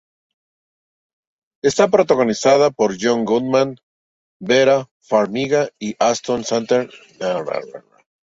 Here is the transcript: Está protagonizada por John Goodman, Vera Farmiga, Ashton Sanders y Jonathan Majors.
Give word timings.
Está 1.61 1.87
protagonizada 1.89 2.71
por 2.71 2.97
John 2.99 3.23
Goodman, 3.23 3.75
Vera 4.39 4.89
Farmiga, 4.99 5.69
Ashton 5.99 6.43
Sanders 6.43 6.89
y 7.11 7.19
Jonathan 7.19 7.45
Majors. 7.45 7.85